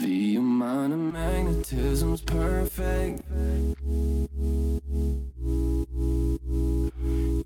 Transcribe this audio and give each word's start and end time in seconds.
The 0.00 0.36
amount 0.36 0.92
of 0.92 0.98
magnetism's 0.98 2.22
perfect. 2.22 3.22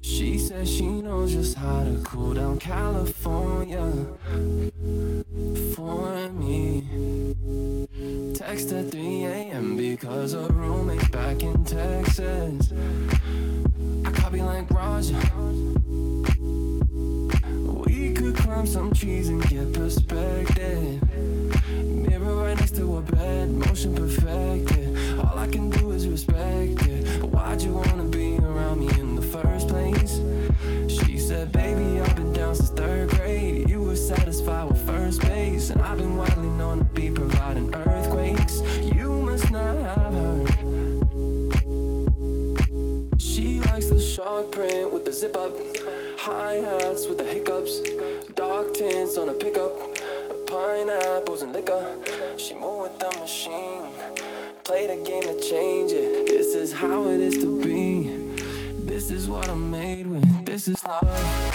She 0.02 0.38
says 0.38 0.70
she 0.70 0.86
knows 0.86 1.32
just 1.32 1.56
how 1.56 1.82
to 1.82 2.00
cool 2.05 2.34
down 2.34 2.59
California 2.59 3.92
for 5.74 6.28
me. 6.30 6.86
Text 8.34 8.72
at 8.72 8.91
3 8.91 9.24
a.m. 9.24 9.77
because 9.77 10.34
a 10.34 10.48
roommate's 10.52 11.08
back 11.08 11.42
in 11.42 11.64
Texas. 11.64 12.72
I 14.05 14.10
copy 14.12 14.41
like 14.41 14.70
Roger. 14.70 15.19
We 17.84 18.12
could 18.14 18.36
climb 18.36 18.66
some 18.66 18.92
trees 18.94 19.28
and 19.28 19.42
get 19.48 19.72
perspective. 19.72 21.02
Mirror 22.26 22.42
right 22.42 22.58
next 22.58 22.74
to 22.74 22.96
her 22.96 23.02
bed, 23.02 23.50
motion 23.50 23.94
perfected. 23.94 25.20
All 25.20 25.38
I 25.38 25.46
can 25.46 25.70
do 25.70 25.92
is 25.92 26.08
respect 26.08 26.84
it. 26.84 27.20
But 27.20 27.30
why'd 27.30 27.62
you 27.62 27.74
wanna 27.74 28.02
be 28.02 28.36
around 28.38 28.80
me 28.80 28.88
in 28.98 29.14
the 29.14 29.22
first 29.22 29.68
place? 29.68 30.20
She 30.88 31.18
said, 31.18 31.52
Baby, 31.52 32.00
I've 32.00 32.16
been 32.16 32.33
down 32.33 32.56
since 32.56 32.70
third 32.70 33.10
grade. 33.10 33.70
You 33.70 33.80
were 33.80 33.94
satisfied 33.94 34.68
with 34.68 34.84
first 34.84 35.20
base, 35.20 35.70
and 35.70 35.80
I've 35.80 35.98
been 35.98 36.16
widely 36.16 36.48
known 36.48 36.78
to 36.78 36.84
be 36.84 37.12
providing 37.12 37.72
earthquakes. 37.72 38.61
You 38.83 39.08
must 39.22 39.48
not 39.52 39.77
have 39.77 40.12
heard. 40.12 40.50
She 43.20 43.61
likes 43.61 43.86
the 43.86 44.00
shark 44.00 44.50
print 44.50 44.92
with 44.92 45.05
the 45.05 45.12
zip 45.12 45.36
up, 45.36 45.52
high 46.18 46.55
hats 46.55 47.06
with 47.06 47.18
the 47.18 47.24
hiccups, 47.24 47.83
dark 48.34 48.74
tints 48.74 49.16
on 49.16 49.28
a 49.28 49.33
pickup, 49.33 49.66
pineapples 50.87 51.42
and 51.42 51.53
liquor. 51.53 51.97
She 52.37 52.55
move 52.55 52.83
with 52.83 52.98
the 52.98 53.11
machine, 53.19 53.83
play 54.65 54.87
the 54.87 54.97
game 55.05 55.23
to 55.23 55.41
change 55.41 55.92
it. 55.92 56.27
This 56.27 56.55
is 56.55 56.73
how 56.73 57.09
it 57.09 57.20
is 57.20 57.39
to 57.39 57.61
be. 57.62 58.34
This 58.84 59.11
is 59.11 59.29
what 59.29 59.48
I'm 59.48 59.70
made 59.70 60.07
with. 60.07 60.47
This 60.47 60.69
is 60.69 60.83
love. 60.84 61.45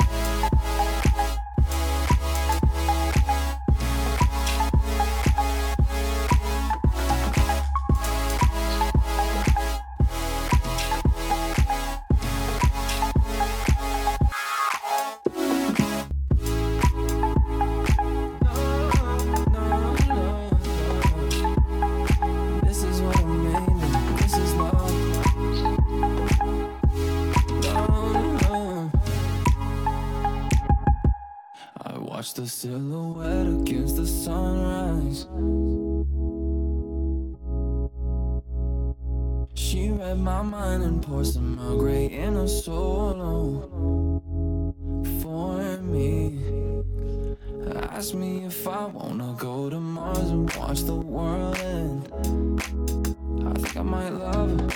Watch 32.11 32.33
the 32.33 32.45
silhouette 32.45 33.47
against 33.47 33.95
the 33.95 34.05
sunrise. 34.05 35.27
She 39.53 39.89
read 39.91 40.19
my 40.19 40.41
mind 40.41 40.83
and 40.83 41.01
poured 41.01 41.27
some 41.27 41.57
Earl 41.57 41.77
Grey 41.77 42.07
in 42.07 42.35
a 42.35 42.49
solo 42.49 44.21
for 45.21 45.77
me. 45.77 46.37
Ask 47.91 48.13
me 48.13 48.43
if 48.43 48.67
I 48.67 48.87
wanna 48.87 49.33
go 49.37 49.69
to 49.69 49.79
Mars 49.79 50.31
and 50.31 50.53
watch 50.55 50.81
the 50.81 50.95
world 50.95 51.55
end. 51.59 52.11
I 53.47 53.53
think 53.53 53.77
I 53.77 53.83
might 53.83 54.09
love 54.09 54.59
her. 54.59 54.70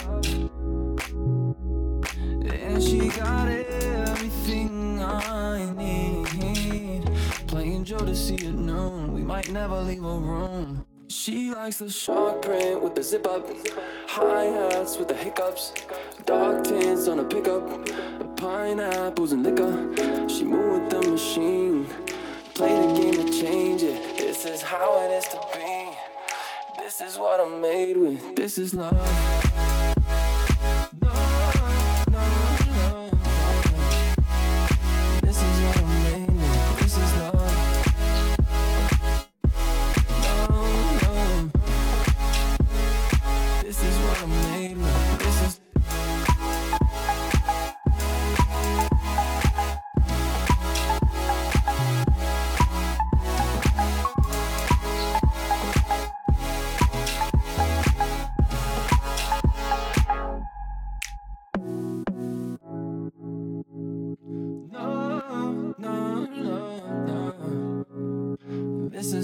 Joe 7.85 7.99
to 7.99 8.15
see 8.15 8.33
at 8.47 8.55
noon. 8.55 9.13
We 9.13 9.21
might 9.21 9.51
never 9.51 9.79
leave 9.79 10.03
a 10.03 10.17
room. 10.17 10.87
She 11.07 11.51
likes 11.53 11.77
the 11.77 11.87
shark 11.87 12.41
print 12.41 12.81
with 12.81 12.95
the 12.95 13.03
zip 13.03 13.27
up, 13.27 13.47
high 14.07 14.45
hats 14.45 14.97
with 14.97 15.07
the 15.07 15.13
hiccups, 15.13 15.71
dark 16.25 16.63
tints 16.63 17.07
on 17.07 17.19
a 17.19 17.23
pickup, 17.23 17.85
pineapples 18.37 19.33
and 19.33 19.43
liquor. 19.43 20.27
She 20.27 20.45
move 20.45 20.81
with 20.81 20.89
the 20.89 21.11
machine, 21.11 21.85
play 22.55 22.73
the 22.87 22.99
game 22.99 23.23
to 23.23 23.31
change 23.31 23.83
it. 23.83 24.17
This 24.17 24.45
is 24.45 24.63
how 24.63 24.99
it 25.01 25.11
is 25.11 25.27
to 25.27 25.39
be. 25.53 25.91
This 26.79 27.01
is 27.01 27.19
what 27.19 27.39
I'm 27.39 27.61
made 27.61 27.97
with. 27.97 28.35
This 28.35 28.57
is 28.57 28.73
love. 28.73 29.84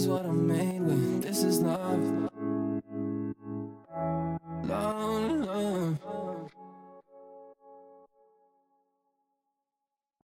is 0.02 0.08
what 0.08 0.26
I'm 0.26 0.48
made 0.48 0.82
with. 0.82 1.22
This 1.22 1.44
is 1.44 1.62
love. 1.62 2.32
Love, 4.64 5.32
love. 5.46 6.21